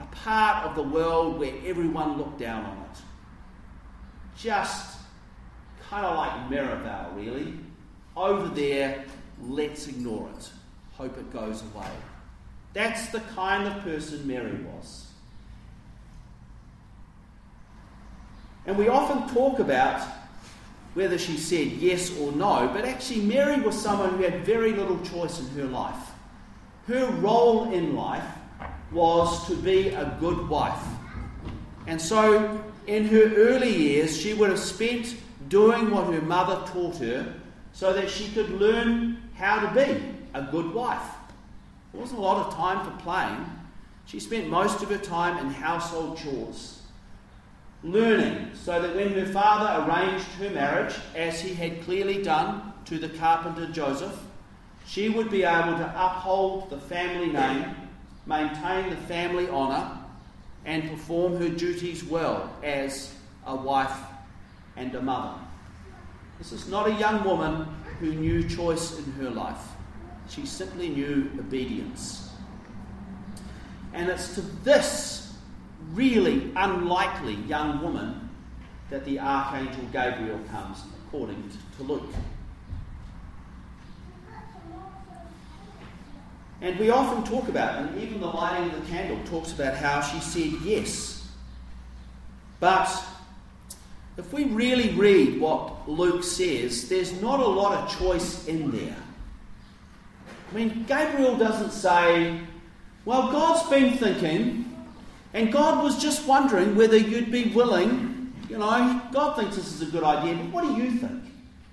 a 0.00 0.04
part 0.06 0.66
of 0.66 0.74
the 0.74 0.82
world 0.82 1.38
where 1.38 1.54
everyone 1.64 2.18
looked 2.18 2.40
down 2.40 2.64
on 2.64 2.76
it. 2.78 2.98
Just 4.36 4.98
kind 5.88 6.04
of 6.04 6.16
like 6.16 6.50
Merivale, 6.50 7.12
really. 7.14 7.54
Over 8.16 8.48
there, 8.48 9.04
let's 9.46 9.86
ignore 9.86 10.28
it. 10.36 10.50
Hope 10.94 11.16
it 11.16 11.32
goes 11.32 11.62
away. 11.62 11.90
That's 12.72 13.08
the 13.10 13.20
kind 13.20 13.68
of 13.68 13.82
person 13.84 14.26
Mary 14.26 14.54
was. 14.64 15.06
And 18.66 18.76
we 18.76 18.88
often 18.88 19.32
talk 19.34 19.58
about 19.58 20.06
whether 20.94 21.18
she 21.18 21.36
said 21.36 21.68
yes 21.68 22.16
or 22.18 22.32
no, 22.32 22.70
but 22.72 22.84
actually, 22.84 23.22
Mary 23.22 23.60
was 23.60 23.80
someone 23.80 24.10
who 24.10 24.22
had 24.22 24.44
very 24.44 24.72
little 24.72 24.98
choice 25.00 25.40
in 25.40 25.48
her 25.50 25.64
life. 25.64 26.10
Her 26.86 27.06
role 27.12 27.72
in 27.72 27.96
life 27.96 28.24
was 28.90 29.46
to 29.46 29.56
be 29.56 29.88
a 29.88 30.16
good 30.20 30.48
wife. 30.48 30.82
And 31.86 32.00
so, 32.00 32.62
in 32.86 33.06
her 33.06 33.34
early 33.36 33.74
years, 33.74 34.16
she 34.16 34.34
would 34.34 34.50
have 34.50 34.58
spent 34.58 35.16
doing 35.48 35.90
what 35.90 36.12
her 36.12 36.20
mother 36.20 36.66
taught 36.72 36.96
her 36.96 37.34
so 37.72 37.92
that 37.92 38.10
she 38.10 38.28
could 38.28 38.50
learn 38.50 39.30
how 39.34 39.66
to 39.66 39.74
be 39.74 40.02
a 40.34 40.42
good 40.42 40.72
wife. 40.72 41.02
There 41.92 42.00
wasn't 42.00 42.20
a 42.20 42.22
lot 42.22 42.46
of 42.46 42.54
time 42.54 42.84
for 42.84 43.02
playing. 43.02 43.46
She 44.06 44.20
spent 44.20 44.48
most 44.48 44.82
of 44.82 44.90
her 44.90 44.98
time 44.98 45.38
in 45.38 45.52
household 45.52 46.18
chores, 46.18 46.81
learning 47.84 48.50
so 48.54 48.80
that 48.80 48.94
when 48.94 49.12
her 49.12 49.26
father 49.26 49.84
arranged 49.84 50.26
her 50.38 50.50
marriage, 50.50 50.94
as 51.14 51.40
he 51.40 51.54
had 51.54 51.82
clearly 51.82 52.22
done 52.22 52.72
to 52.84 52.98
the 52.98 53.08
carpenter 53.08 53.66
Joseph, 53.66 54.18
she 54.86 55.08
would 55.08 55.30
be 55.30 55.42
able 55.42 55.76
to 55.78 55.92
uphold 55.96 56.70
the 56.70 56.78
family 56.78 57.32
name, 57.32 57.74
maintain 58.26 58.90
the 58.90 58.96
family 58.96 59.48
honour, 59.48 59.98
and 60.64 60.88
perform 60.90 61.36
her 61.38 61.48
duties 61.48 62.04
well 62.04 62.54
as 62.62 63.14
a 63.46 63.54
wife 63.54 63.96
and 64.76 64.94
a 64.94 65.02
mother. 65.02 65.38
This 66.38 66.52
is 66.52 66.68
not 66.68 66.88
a 66.88 66.94
young 66.94 67.24
woman 67.24 67.66
who 68.00 68.14
knew 68.14 68.48
choice 68.48 68.98
in 68.98 69.04
her 69.12 69.30
life. 69.30 69.62
She 70.28 70.46
simply 70.46 70.88
knew 70.88 71.30
obedience. 71.38 72.30
And 73.92 74.08
it's 74.08 74.34
to 74.34 74.40
this 74.40 75.21
really 75.92 76.50
unlikely 76.56 77.34
young 77.46 77.82
woman 77.82 78.28
that 78.90 79.04
the 79.04 79.18
Archangel 79.18 79.84
Gabriel 79.92 80.38
comes, 80.50 80.82
according 81.06 81.50
to 81.76 81.82
Luke. 81.82 82.14
And 86.60 86.78
we 86.78 86.90
often 86.90 87.24
talk 87.24 87.48
about, 87.48 87.78
and 87.78 88.00
even 88.00 88.20
the 88.20 88.26
lighting 88.26 88.70
of 88.70 88.84
the 88.84 88.90
candle 88.90 89.18
talks 89.26 89.52
about 89.52 89.74
how 89.74 90.00
she 90.00 90.20
said 90.20 90.60
yes. 90.62 91.28
But 92.60 92.88
if 94.16 94.32
we 94.32 94.44
really 94.44 94.90
read 94.90 95.40
what 95.40 95.88
Luke 95.88 96.22
says, 96.22 96.88
there's 96.88 97.20
not 97.20 97.40
a 97.40 97.46
lot 97.46 97.74
of 97.78 97.98
choice 97.98 98.46
in 98.46 98.70
there. 98.70 98.96
I 100.50 100.54
mean, 100.54 100.84
Gabriel 100.86 101.36
doesn't 101.36 101.72
say, 101.72 102.38
well, 103.04 103.32
God's 103.32 103.68
been 103.68 103.96
thinking, 103.96 104.71
and 105.34 105.52
God 105.52 105.82
was 105.82 106.00
just 106.00 106.26
wondering 106.26 106.74
whether 106.74 106.96
you'd 106.96 107.30
be 107.30 107.44
willing. 107.50 108.34
You 108.48 108.58
know, 108.58 109.00
God 109.12 109.36
thinks 109.36 109.56
this 109.56 109.72
is 109.72 109.82
a 109.82 109.86
good 109.86 110.04
idea, 110.04 110.34
but 110.34 110.46
what 110.46 110.64
do 110.64 110.82
you 110.82 110.90
think? 110.92 111.22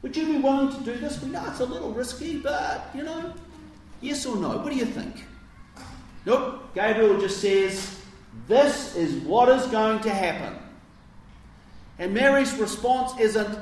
Would 0.01 0.15
you 0.15 0.25
be 0.25 0.37
willing 0.37 0.71
to 0.71 0.79
do 0.83 0.97
this? 0.97 1.21
We 1.21 1.29
know 1.29 1.45
it's 1.47 1.59
a 1.59 1.65
little 1.65 1.91
risky, 1.91 2.37
but, 2.37 2.89
you 2.95 3.03
know, 3.03 3.33
Yes 4.01 4.25
or 4.25 4.35
no? 4.37 4.57
What 4.57 4.69
do 4.69 4.75
you 4.75 4.85
think? 4.85 5.25
Nope. 6.25 6.73
Gabriel 6.73 7.19
just 7.19 7.41
says, 7.41 7.99
This 8.47 8.95
is 8.95 9.21
what 9.23 9.49
is 9.49 9.65
going 9.67 9.99
to 10.01 10.09
happen. 10.09 10.57
And 11.97 12.13
Mary's 12.13 12.53
response 12.57 13.19
isn't, 13.19 13.57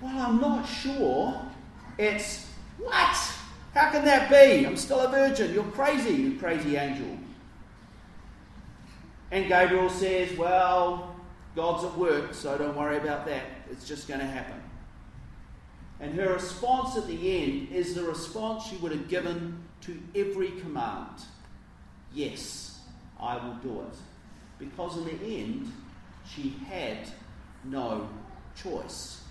Well, 0.00 0.18
I'm 0.18 0.40
not 0.40 0.64
sure. 0.64 1.40
It's, 1.98 2.46
What? 2.78 3.16
How 3.74 3.90
can 3.90 4.04
that 4.04 4.30
be? 4.30 4.66
I'm 4.66 4.76
still 4.76 5.00
a 5.00 5.08
virgin. 5.08 5.52
You're 5.52 5.64
crazy, 5.64 6.12
you 6.12 6.38
crazy 6.38 6.76
angel. 6.76 7.18
And 9.32 9.48
Gabriel 9.48 9.88
says, 9.88 10.36
Well, 10.36 11.16
God's 11.56 11.84
at 11.84 11.96
work, 11.96 12.34
so 12.34 12.56
don't 12.56 12.76
worry 12.76 12.98
about 12.98 13.26
that. 13.26 13.44
It's 13.70 13.88
just 13.88 14.06
going 14.06 14.20
to 14.20 14.26
happen. 14.26 14.62
And 16.00 16.14
her 16.14 16.34
response 16.34 16.96
at 16.98 17.06
the 17.06 17.42
end 17.42 17.72
is 17.72 17.94
the 17.94 18.02
response 18.02 18.66
she 18.66 18.76
would 18.76 18.92
have 18.92 19.08
given 19.08 19.64
to 19.82 19.98
every 20.14 20.50
command. 20.60 21.22
Yes, 22.12 22.80
I 23.18 23.36
will 23.36 23.54
do 23.54 23.80
it. 23.80 23.96
Because 24.58 24.98
in 24.98 25.04
the 25.06 25.40
end, 25.40 25.72
she 26.28 26.54
had 26.68 27.08
no 27.64 28.08
choice. 28.54 29.22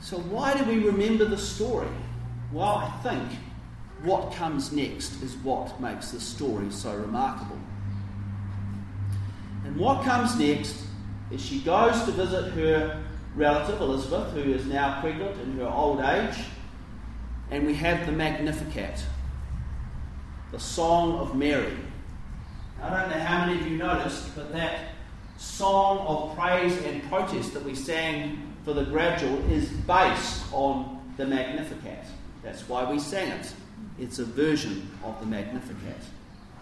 So, 0.00 0.16
why 0.16 0.56
do 0.56 0.64
we 0.64 0.78
remember 0.78 1.26
the 1.26 1.36
story? 1.36 1.88
Well, 2.52 2.76
I 2.76 2.88
think 3.02 3.38
what 4.02 4.32
comes 4.32 4.72
next 4.72 5.22
is 5.22 5.34
what 5.36 5.78
makes 5.80 6.10
the 6.10 6.20
story 6.20 6.70
so 6.70 6.94
remarkable. 6.94 7.58
And 9.64 9.76
what 9.76 10.04
comes 10.04 10.38
next 10.38 10.84
is 11.30 11.44
she 11.44 11.60
goes 11.60 12.02
to 12.04 12.12
visit 12.12 12.52
her 12.52 13.02
relative, 13.36 13.80
Elizabeth, 13.80 14.32
who 14.32 14.52
is 14.52 14.64
now 14.66 15.00
pregnant 15.00 15.38
in 15.42 15.56
her 15.58 15.68
old 15.68 16.00
age, 16.00 16.36
and 17.50 17.66
we 17.66 17.74
have 17.74 18.06
the 18.06 18.12
Magnificat, 18.12 19.02
the 20.50 20.58
Song 20.58 21.18
of 21.18 21.36
Mary. 21.36 21.76
I 22.82 22.88
don't 22.90 23.10
know 23.10 23.22
how 23.22 23.46
many 23.46 23.60
of 23.60 23.66
you 23.66 23.76
noticed, 23.76 24.34
but 24.34 24.52
that 24.52 24.88
song 25.36 25.98
of 26.06 26.36
praise 26.36 26.76
and 26.84 27.02
protest 27.08 27.52
that 27.54 27.64
we 27.64 27.74
sang 27.74 28.54
for 28.64 28.72
the 28.72 28.84
gradual 28.84 29.38
is 29.50 29.68
based 29.68 30.44
on 30.52 31.00
the 31.16 31.26
Magnificat. 31.26 32.04
That's 32.42 32.68
why 32.68 32.90
we 32.90 32.98
sang 32.98 33.28
it. 33.28 33.52
It's 34.00 34.18
a 34.18 34.24
version 34.24 34.90
of 35.04 35.20
the 35.20 35.26
Magnificat, 35.26 36.00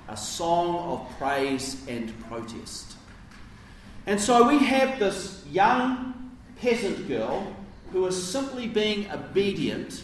a 0.08 0.16
song 0.16 0.76
of 0.90 1.18
praise 1.18 1.86
and 1.86 2.12
protest. 2.24 2.96
And 4.06 4.20
so 4.20 4.48
we 4.48 4.58
have 4.58 4.98
this 4.98 5.44
young 5.48 6.32
peasant 6.60 7.06
girl 7.06 7.54
who 7.92 8.04
is 8.06 8.20
simply 8.20 8.66
being 8.66 9.08
obedient, 9.12 10.02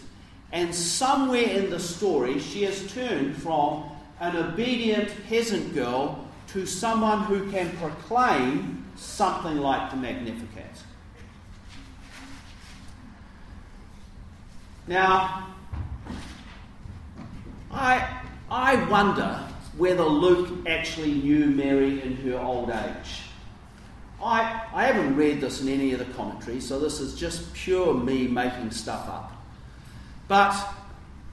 and 0.53 0.73
somewhere 0.73 1.43
in 1.43 1.71
the 1.71 1.81
story 1.81 2.39
she 2.39 2.63
has 2.63 2.93
turned 2.93 3.37
from 3.37 3.91
an 4.21 4.37
obedient 4.37 5.13
peasant 5.29 5.75
girl 5.75 6.29
to 6.49 6.65
someone 6.65 7.25
who 7.25 7.51
can 7.51 7.69
proclaim 7.79 8.85
something 8.95 9.59
like 9.59 9.91
the 9.91 9.97
Magnificat. 9.97 10.71
Now, 14.87 15.49
I, 17.75 18.23
I 18.51 18.77
wonder 18.89 19.41
whether 19.77 20.05
Luke 20.05 20.67
actually 20.69 21.15
knew 21.15 21.47
Mary 21.47 22.01
in 22.03 22.17
her 22.19 22.39
old 22.39 22.71
age. 22.71 23.23
I, 24.23 24.63
I 24.73 24.85
haven't 24.85 25.17
read 25.17 25.41
this 25.41 25.61
in 25.61 25.69
any 25.69 25.93
of 25.93 25.99
the 25.99 26.05
commentaries, 26.15 26.67
so 26.67 26.79
this 26.79 27.01
is 27.01 27.15
just 27.17 27.53
pure 27.53 27.93
me 27.93 28.29
making 28.29 28.71
stuff 28.71 29.09
up. 29.09 29.33
But 30.29 30.57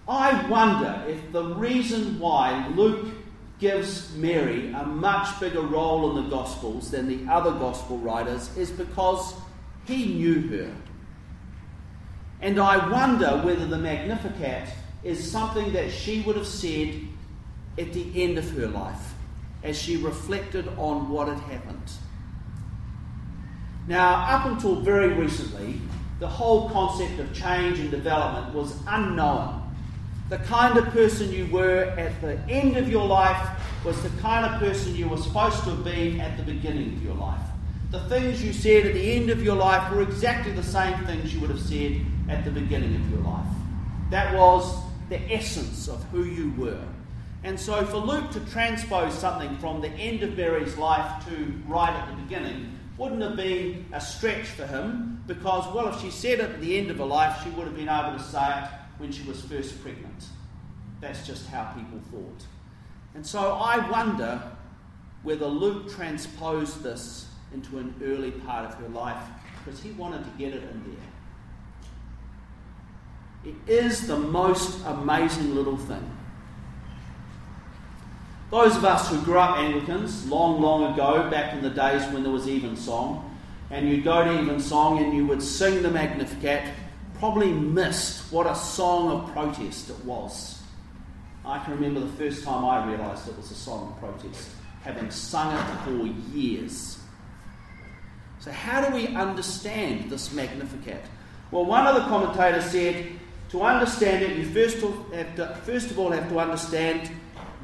I 0.07 0.47
wonder 0.49 1.03
if 1.07 1.31
the 1.31 1.43
reason 1.43 2.19
why 2.19 2.67
Luke 2.75 3.07
gives 3.59 4.13
Mary 4.15 4.73
a 4.73 4.83
much 4.83 5.39
bigger 5.39 5.61
role 5.61 6.17
in 6.17 6.23
the 6.23 6.29
Gospels 6.29 6.89
than 6.89 7.07
the 7.07 7.31
other 7.31 7.51
Gospel 7.51 7.99
writers 7.99 8.57
is 8.57 8.71
because 8.71 9.35
he 9.85 10.15
knew 10.15 10.47
her. 10.47 10.75
And 12.41 12.59
I 12.59 12.89
wonder 12.89 13.39
whether 13.45 13.67
the 13.67 13.77
Magnificat 13.77 14.67
is 15.03 15.31
something 15.31 15.73
that 15.73 15.91
she 15.91 16.21
would 16.21 16.35
have 16.35 16.47
said 16.47 16.93
at 17.77 17.93
the 17.93 18.23
end 18.23 18.37
of 18.37 18.49
her 18.51 18.67
life 18.67 19.13
as 19.63 19.79
she 19.79 19.97
reflected 19.97 20.67
on 20.77 21.09
what 21.09 21.27
had 21.27 21.39
happened. 21.39 21.91
Now, 23.87 24.13
up 24.29 24.45
until 24.45 24.75
very 24.81 25.13
recently, 25.13 25.81
the 26.19 26.27
whole 26.27 26.69
concept 26.69 27.19
of 27.19 27.33
change 27.33 27.79
and 27.79 27.89
development 27.89 28.53
was 28.53 28.75
unknown. 28.87 29.57
The 30.29 30.37
kind 30.37 30.77
of 30.77 30.85
person 30.89 31.31
you 31.31 31.47
were 31.47 31.83
at 31.97 32.21
the 32.21 32.39
end 32.47 32.77
of 32.77 32.87
your 32.89 33.05
life 33.05 33.49
was 33.83 34.01
the 34.03 34.21
kind 34.21 34.45
of 34.45 34.59
person 34.59 34.95
you 34.95 35.09
were 35.09 35.17
supposed 35.17 35.63
to 35.63 35.71
have 35.71 35.83
been 35.83 36.19
at 36.19 36.37
the 36.37 36.43
beginning 36.43 36.93
of 36.93 37.03
your 37.03 37.15
life. 37.15 37.41
The 37.89 38.01
things 38.01 38.43
you 38.43 38.53
said 38.53 38.85
at 38.85 38.93
the 38.93 39.13
end 39.13 39.29
of 39.29 39.43
your 39.43 39.55
life 39.55 39.91
were 39.91 40.01
exactly 40.01 40.53
the 40.53 40.63
same 40.63 40.97
things 41.05 41.33
you 41.33 41.41
would 41.41 41.49
have 41.49 41.59
said 41.59 41.99
at 42.29 42.45
the 42.45 42.51
beginning 42.51 42.95
of 42.95 43.09
your 43.09 43.19
life. 43.19 43.47
That 44.11 44.33
was 44.33 44.81
the 45.11 45.31
essence 45.31 45.89
of 45.89 46.01
who 46.05 46.23
you 46.23 46.53
were. 46.57 46.81
And 47.43 47.59
so 47.59 47.83
for 47.85 47.97
Luke 47.97 48.31
to 48.31 48.39
transpose 48.51 49.13
something 49.13 49.57
from 49.57 49.81
the 49.81 49.89
end 49.89 50.23
of 50.23 50.37
Mary's 50.37 50.77
life 50.77 51.25
to 51.25 51.53
right 51.67 51.93
at 51.93 52.07
the 52.09 52.21
beginning 52.23 52.79
wouldn't 52.97 53.21
have 53.21 53.35
been 53.35 53.85
a 53.91 53.99
stretch 53.99 54.45
for 54.45 54.65
him 54.65 55.21
because, 55.27 55.67
well, 55.75 55.89
if 55.89 55.99
she 55.99 56.09
said 56.09 56.39
it 56.39 56.51
at 56.51 56.61
the 56.61 56.77
end 56.77 56.89
of 56.89 56.97
her 56.99 57.05
life, 57.05 57.43
she 57.43 57.49
would 57.49 57.67
have 57.67 57.75
been 57.75 57.89
able 57.89 58.17
to 58.17 58.23
say 58.23 58.61
it 58.61 58.69
when 58.99 59.11
she 59.11 59.23
was 59.23 59.41
first 59.41 59.81
pregnant. 59.83 60.23
That's 61.01 61.27
just 61.27 61.45
how 61.47 61.65
people 61.73 61.99
thought. 62.09 62.45
And 63.13 63.25
so 63.25 63.53
I 63.53 63.89
wonder 63.89 64.41
whether 65.23 65.47
Luke 65.47 65.91
transposed 65.91 66.83
this 66.83 67.27
into 67.53 67.79
an 67.79 67.93
early 68.01 68.31
part 68.31 68.65
of 68.65 68.75
her 68.75 68.87
life 68.87 69.21
because 69.57 69.81
he 69.81 69.91
wanted 69.91 70.23
to 70.23 70.29
get 70.37 70.53
it 70.53 70.63
in 70.63 70.83
there. 70.85 71.07
It 73.43 73.55
is 73.67 74.07
the 74.07 74.17
most 74.17 74.85
amazing 74.85 75.55
little 75.55 75.77
thing. 75.77 76.17
Those 78.51 78.75
of 78.75 78.85
us 78.85 79.09
who 79.09 79.19
grew 79.21 79.39
up 79.39 79.57
Anglicans 79.57 80.27
long, 80.27 80.61
long 80.61 80.93
ago, 80.93 81.29
back 81.29 81.53
in 81.53 81.61
the 81.61 81.69
days 81.69 82.03
when 82.13 82.21
there 82.21 82.31
was 82.31 82.47
evensong, 82.47 83.27
and 83.69 83.87
you'd 83.87 84.03
go 84.03 84.23
to 84.23 84.39
evensong 84.39 84.99
and 84.99 85.15
you 85.15 85.25
would 85.25 85.41
sing 85.41 85.81
the 85.81 85.89
Magnificat, 85.89 86.69
probably 87.17 87.51
missed 87.51 88.31
what 88.31 88.45
a 88.45 88.55
song 88.55 89.11
of 89.11 89.31
protest 89.31 89.89
it 89.89 90.05
was. 90.05 90.61
I 91.45 91.59
can 91.59 91.73
remember 91.73 92.01
the 92.01 92.13
first 92.13 92.43
time 92.43 92.65
I 92.65 92.85
realised 92.85 93.27
it 93.27 93.37
was 93.37 93.49
a 93.49 93.55
song 93.55 93.93
of 93.93 93.99
protest, 93.99 94.49
having 94.83 95.09
sung 95.09 95.55
it 95.55 95.83
for 95.85 96.35
years. 96.35 96.99
So, 98.39 98.51
how 98.51 98.87
do 98.87 98.93
we 98.93 99.07
understand 99.07 100.09
this 100.09 100.33
Magnificat? 100.33 101.03
Well, 101.51 101.65
one 101.65 101.87
of 101.87 101.95
the 101.95 102.01
commentators 102.01 102.65
said 102.65 103.11
to 103.51 103.61
understand 103.61 104.23
it, 104.23 104.37
you 104.37 104.45
first, 104.45 104.77
have 105.13 105.35
to, 105.35 105.55
first 105.65 105.91
of 105.91 105.99
all 105.99 106.11
have 106.11 106.29
to 106.29 106.39
understand 106.39 107.11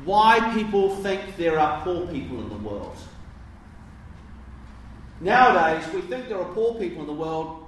why 0.03 0.53
people 0.53 0.95
think 0.97 1.37
there 1.37 1.57
are 1.59 1.81
poor 1.83 2.05
people 2.07 2.39
in 2.41 2.49
the 2.49 2.57
world. 2.57 2.97
Nowadays, 5.21 5.87
we 5.93 6.01
think 6.01 6.27
there 6.27 6.39
are 6.39 6.53
poor 6.53 6.75
people 6.75 7.01
in 7.01 7.07
the 7.07 7.13
world 7.13 7.65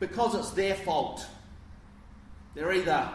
because 0.00 0.34
it's 0.34 0.50
their 0.50 0.74
fault. 0.74 1.26
They're 2.54 2.72
either 2.72 3.08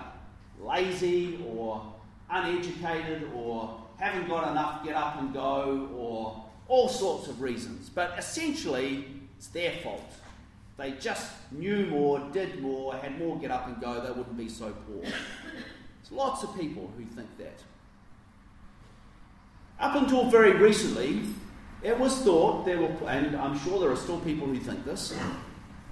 lazy 0.59 1.39
or 1.47 1.93
uneducated 2.29 3.29
or 3.35 3.79
haven't 3.97 4.27
got 4.27 4.51
enough 4.51 4.83
get 4.83 4.95
up 4.95 5.19
and 5.19 5.33
go 5.33 5.89
or 5.95 6.43
all 6.67 6.89
sorts 6.89 7.27
of 7.27 7.41
reasons. 7.41 7.89
But 7.89 8.15
essentially, 8.17 9.05
it's 9.37 9.47
their 9.47 9.71
fault 9.83 10.11
they 10.77 10.91
just 10.91 11.31
knew 11.51 11.87
more, 11.87 12.19
did 12.31 12.61
more, 12.61 12.93
had 12.95 13.17
more 13.17 13.37
get 13.39 13.49
up 13.49 13.67
and 13.67 13.81
go, 13.81 13.99
they 13.99 14.09
wouldn't 14.09 14.37
be 14.37 14.47
so 14.47 14.71
poor. 14.85 15.01
There's 15.01 16.11
lots 16.11 16.43
of 16.43 16.55
people 16.57 16.91
who 16.95 17.03
think 17.03 17.35
that. 17.39 17.63
Up 19.79 19.95
until 19.95 20.29
very 20.29 20.53
recently, 20.53 21.21
it 21.81 21.99
was 21.99 22.15
thought 22.21 22.65
there 22.65 22.79
were, 22.79 22.91
and 23.07 23.35
I'm 23.35 23.57
sure 23.59 23.79
there 23.79 23.91
are 23.91 23.95
still 23.95 24.19
people 24.19 24.47
who 24.47 24.59
think 24.59 24.85
this, 24.85 25.17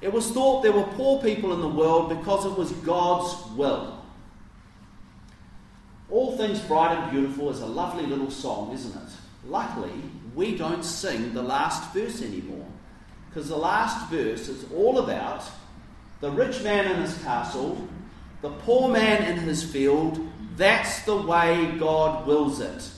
it 0.02 0.14
was 0.14 0.30
thought 0.32 0.62
there 0.62 0.72
were 0.72 0.84
poor 0.84 1.22
people 1.22 1.54
in 1.54 1.62
the 1.62 1.68
world 1.68 2.10
because 2.10 2.46
it 2.46 2.56
was 2.56 2.72
God's 2.72 3.52
will. 3.56 4.04
All 6.12 6.38
Things 6.38 6.60
Bright 6.60 6.96
and 6.96 7.12
Beautiful 7.12 7.50
is 7.50 7.62
a 7.62 7.66
lovely 7.66 8.06
little 8.06 8.30
song, 8.30 8.72
isn't 8.74 8.96
it? 8.96 9.10
Luckily, 9.48 9.94
we 10.36 10.56
don't 10.56 10.84
sing 10.84 11.34
the 11.34 11.42
last 11.42 11.92
verse 11.92 12.22
anymore 12.22 12.68
because 13.36 13.50
the 13.50 13.58
last 13.58 14.10
verse 14.10 14.48
is 14.48 14.66
all 14.72 15.00
about 15.00 15.44
the 16.22 16.32
rich 16.32 16.64
man 16.64 16.90
in 16.90 17.02
his 17.02 17.22
castle, 17.22 17.86
the 18.42 18.50
poor 18.50 18.88
man 18.88 19.24
in 19.30 19.40
his 19.40 19.62
field. 19.62 20.26
That's 20.56 21.02
the 21.02 21.18
way 21.18 21.76
God 21.78 22.26
wills 22.26 22.62
it. 22.62 22.90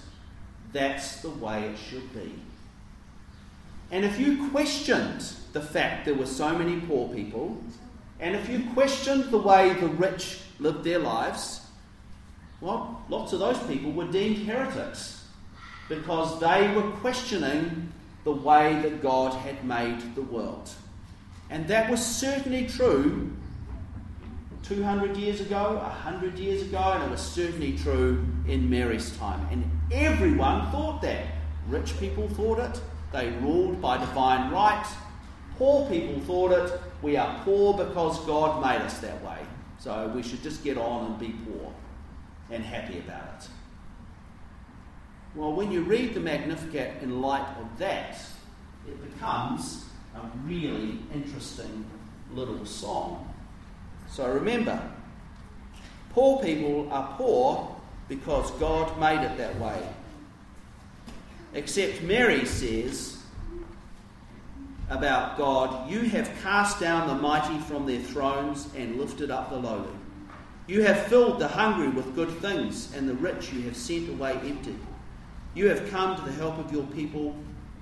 That's 0.73 1.23
the 1.23 1.32
way 1.32 1.63
it 1.63 1.78
should 1.89 2.13
be. 2.13 2.36
And 3.89 4.06
if 4.06 4.19
you 4.19 4.47
questioned 4.52 5.26
the 5.54 5.62
fact 5.62 6.06
there 6.06 6.13
were 6.13 6.28
so 6.28 6.56
many 6.56 6.82
poor 6.82 7.12
people, 7.12 7.60
and 8.19 8.36
if 8.36 8.47
you 8.47 8.62
questioned 8.76 9.32
the 9.32 9.39
way 9.39 9.73
the 9.73 9.88
rich 9.88 10.41
lived 10.60 10.84
their 10.84 11.00
lives, 11.00 11.62
well, 12.62 13.04
lots 13.10 13.34
of 13.34 13.39
those 13.39 13.58
people 13.63 13.91
were 13.91 14.12
deemed 14.12 14.45
heretics 14.45 15.26
because 15.89 16.39
they 16.39 16.71
were 16.76 16.91
questioning 16.97 17.91
the 18.27 18.33
way 18.33 18.77
that 18.81 19.01
God 19.01 19.31
had 19.31 19.63
made 19.63 20.13
the 20.13 20.21
world. 20.21 20.69
And 21.49 21.65
that 21.69 21.89
was 21.89 22.05
certainly 22.05 22.67
true 22.67 23.31
200 24.63 25.15
years 25.15 25.39
ago, 25.39 25.75
100 25.75 26.37
years 26.37 26.61
ago, 26.61 26.77
and 26.77 27.03
it 27.05 27.09
was 27.09 27.21
certainly 27.21 27.77
true 27.77 28.25
in 28.45 28.69
Mary's 28.69 29.15
time. 29.15 29.47
And 29.49 29.63
everyone 29.93 30.69
thought 30.71 31.01
that. 31.03 31.25
Rich 31.69 31.97
people 32.01 32.27
thought 32.27 32.59
it, 32.59 32.81
they 33.13 33.29
ruled 33.41 33.79
by 33.79 33.97
divine 33.97 34.51
right. 34.51 34.85
Poor 35.57 35.89
people 35.89 36.19
thought 36.21 36.51
it, 36.51 36.81
we 37.01 37.15
are 37.15 37.41
poor 37.45 37.73
because 37.75 38.19
God 38.25 38.61
made 38.61 38.81
us 38.81 38.97
that 38.97 39.23
way. 39.23 39.39
So 39.79 40.11
we 40.13 40.21
should 40.21 40.43
just 40.43 40.65
get 40.65 40.77
on 40.77 41.05
and 41.05 41.17
be 41.17 41.33
poor 41.45 41.71
and 42.49 42.61
happy 42.61 42.99
about 42.99 43.39
it. 43.39 43.47
Well, 45.38 45.54
when 45.54 45.71
you 45.71 45.84
read 45.84 46.15
the 46.15 46.19
Magnificat 46.19 46.95
in 47.04 47.21
light 47.21 47.45
of 47.60 47.78
that, 47.78 48.19
it 48.88 49.13
becomes 49.13 49.86
a 50.15 50.21
really 50.47 50.97
interesting 51.13 51.86
little 52.34 52.65
song. 52.65 53.32
So 54.10 54.28
remember, 54.34 54.82
poor 56.10 56.41
people 56.41 56.91
are 56.91 57.13
poor 57.17 57.76
because 58.10 58.50
God 58.54 59.00
made 59.00 59.23
it 59.23 59.38
that 59.38 59.60
way. 59.60 59.80
Except 61.54 62.02
Mary 62.02 62.43
says 62.43 63.19
about 64.89 65.38
God, 65.38 65.88
You 65.88 66.00
have 66.00 66.32
cast 66.41 66.80
down 66.80 67.08
the 67.08 67.13
mighty 67.13 67.60
from 67.60 67.86
their 67.86 68.02
thrones 68.02 68.69
and 68.76 69.00
lifted 69.00 69.30
up 69.30 69.52
the 69.52 69.58
lowly. 69.58 69.93
You 70.65 70.82
have 70.82 71.06
filled 71.06 71.38
the 71.38 71.47
hungry 71.47 71.89
with 71.89 72.15
good 72.15 72.32
things, 72.39 72.91
and 72.95 73.08
the 73.08 73.13
rich 73.13 73.54
you 73.54 73.62
have 73.62 73.78
sent 73.78 74.10
away 74.10 74.34
empty. 74.43 74.76
You 75.55 75.69
have 75.69 75.89
come 75.89 76.15
to 76.15 76.21
the 76.21 76.31
help 76.33 76.57
of 76.57 76.71
your 76.71 76.86
people, 76.88 77.36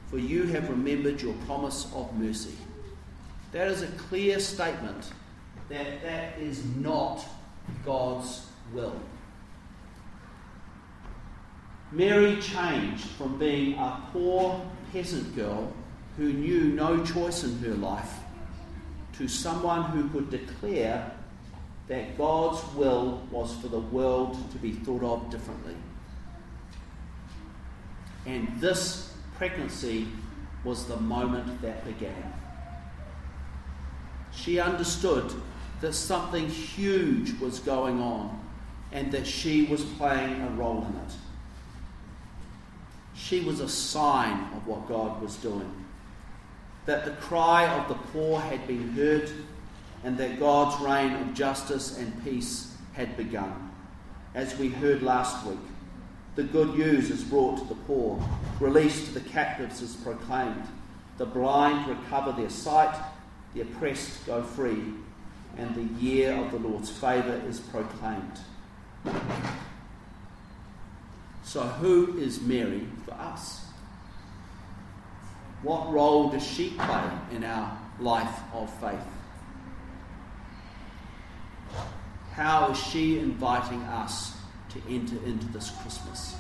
for 0.07 0.17
you 0.17 0.43
have 0.43 0.69
remembered 0.69 1.21
your 1.21 1.33
promise 1.45 1.91
of 1.93 2.13
mercy. 2.17 2.55
That 3.51 3.67
is 3.67 3.81
a 3.81 3.87
clear 3.87 4.39
statement 4.39 5.11
that 5.69 6.01
that 6.03 6.37
is 6.39 6.63
not 6.75 7.25
God's 7.85 8.47
will. 8.73 8.99
Mary 11.91 12.41
changed 12.41 13.05
from 13.05 13.37
being 13.37 13.77
a 13.77 14.01
poor 14.11 14.61
peasant 14.91 15.35
girl 15.35 15.71
who 16.17 16.33
knew 16.33 16.65
no 16.73 17.03
choice 17.05 17.43
in 17.43 17.57
her 17.59 17.75
life 17.75 18.19
to 19.13 19.27
someone 19.27 19.83
who 19.83 20.09
could 20.09 20.29
declare 20.29 21.11
that 21.87 22.17
God's 22.17 22.61
will 22.73 23.21
was 23.31 23.55
for 23.57 23.67
the 23.67 23.79
world 23.79 24.37
to 24.51 24.57
be 24.57 24.71
thought 24.71 25.03
of 25.03 25.29
differently. 25.29 25.75
And 28.25 28.59
this 28.59 29.13
pregnancy 29.37 30.07
was 30.63 30.85
the 30.85 30.97
moment 30.97 31.61
that 31.61 31.85
began. 31.85 32.33
She 34.31 34.59
understood 34.59 35.31
that 35.81 35.93
something 35.93 36.49
huge 36.49 37.39
was 37.39 37.59
going 37.59 38.01
on 38.01 38.41
and 38.91 39.11
that 39.11 39.27
she 39.27 39.65
was 39.65 39.83
playing 39.83 40.41
a 40.41 40.49
role 40.51 40.85
in 40.89 40.95
it. 40.95 41.13
She 43.13 43.41
was 43.41 43.59
a 43.59 43.69
sign 43.69 44.33
of 44.55 44.67
what 44.67 44.87
God 44.87 45.21
was 45.21 45.35
doing. 45.37 45.71
That 46.85 47.05
the 47.05 47.11
cry 47.11 47.67
of 47.67 47.87
the 47.87 47.95
poor 47.95 48.39
had 48.39 48.67
been 48.67 48.89
heard 48.91 49.31
and 50.03 50.17
that 50.17 50.39
God's 50.39 50.81
reign 50.83 51.13
of 51.13 51.33
justice 51.33 51.97
and 51.97 52.23
peace 52.23 52.75
had 52.93 53.17
begun. 53.17 53.71
As 54.33 54.57
we 54.57 54.69
heard 54.69 55.01
last 55.01 55.45
week, 55.45 55.57
the 56.35 56.43
good 56.43 56.77
news 56.77 57.09
is 57.09 57.23
brought 57.23 57.57
to 57.59 57.65
the 57.65 57.75
poor, 57.81 58.21
release 58.59 59.05
to 59.05 59.13
the 59.13 59.29
captives 59.29 59.81
is 59.81 59.95
proclaimed, 59.95 60.67
the 61.17 61.25
blind 61.25 61.87
recover 61.87 62.33
their 62.33 62.49
sight, 62.49 62.93
the 63.53 63.61
oppressed 63.61 64.25
go 64.25 64.43
free, 64.43 64.83
and 65.57 65.73
the 65.75 66.03
year 66.03 66.33
of 66.35 66.51
the 66.51 66.57
Lord's 66.57 66.89
favour 66.89 67.41
is 67.47 67.59
proclaimed. 67.59 68.39
So, 71.43 71.61
who 71.61 72.17
is 72.17 72.41
Mary 72.41 72.85
for 73.05 73.13
us? 73.13 73.65
What 75.63 75.91
role 75.91 76.29
does 76.29 76.45
she 76.45 76.71
play 76.71 77.09
in 77.31 77.45
our 77.45 77.79
life 77.99 78.39
of 78.53 78.69
faith? 78.81 78.99
How 82.33 82.71
is 82.71 82.77
she 82.77 83.19
inviting 83.19 83.81
us 83.83 84.34
to 84.75 84.93
enter 84.93 85.15
into 85.25 85.47
this 85.47 85.71
Christmas? 85.81 86.34